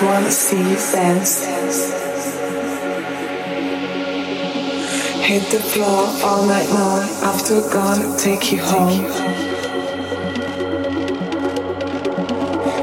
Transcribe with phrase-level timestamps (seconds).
[0.00, 1.44] Wanna see you dance.
[5.26, 7.02] Hit the floor all night long.
[7.24, 9.02] After gonna take you home.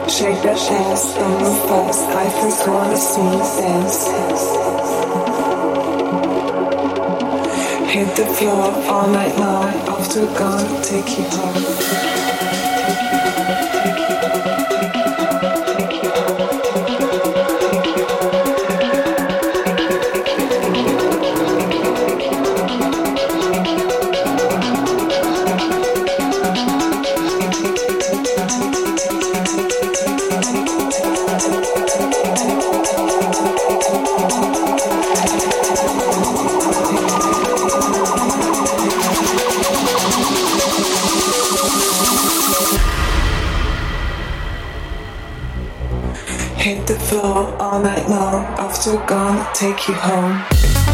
[0.09, 2.09] Shake that ass, don't move fast.
[2.09, 4.07] I first wanna see you dance.
[7.93, 9.73] Hit the floor all night long.
[9.87, 12.24] After gonna take you home.
[48.87, 50.84] After gonna take you home.